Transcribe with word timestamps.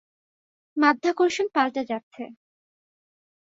মাধ্যাকর্ষণ 0.77 1.47
পাল্টে 1.55 1.81
যাচ্ছে। 1.85 2.23